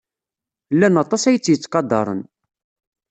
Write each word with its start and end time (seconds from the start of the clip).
Llan 0.73 0.95
aṭas 1.03 1.23
ay 1.29 1.37
tt-yettqadaren. 1.37 2.21